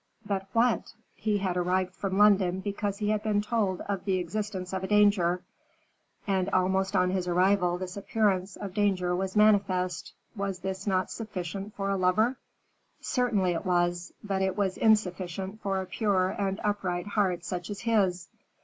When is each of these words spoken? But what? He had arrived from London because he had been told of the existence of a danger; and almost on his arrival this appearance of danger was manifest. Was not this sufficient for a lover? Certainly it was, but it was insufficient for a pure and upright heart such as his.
But 0.25 0.47
what? 0.53 0.93
He 1.13 1.37
had 1.37 1.55
arrived 1.55 1.93
from 1.93 2.17
London 2.17 2.59
because 2.59 2.97
he 2.97 3.09
had 3.09 3.21
been 3.21 3.39
told 3.43 3.81
of 3.81 4.03
the 4.03 4.15
existence 4.15 4.73
of 4.73 4.83
a 4.83 4.87
danger; 4.87 5.43
and 6.25 6.49
almost 6.49 6.95
on 6.95 7.11
his 7.11 7.27
arrival 7.27 7.77
this 7.77 7.95
appearance 7.95 8.55
of 8.55 8.73
danger 8.73 9.15
was 9.15 9.35
manifest. 9.35 10.13
Was 10.35 10.63
not 10.87 11.03
this 11.05 11.13
sufficient 11.13 11.75
for 11.75 11.91
a 11.91 11.97
lover? 11.97 12.35
Certainly 12.99 13.51
it 13.51 13.63
was, 13.63 14.11
but 14.23 14.41
it 14.41 14.57
was 14.57 14.75
insufficient 14.75 15.61
for 15.61 15.79
a 15.79 15.85
pure 15.85 16.29
and 16.29 16.59
upright 16.63 17.05
heart 17.05 17.45
such 17.45 17.69
as 17.69 17.81
his. 17.81 18.27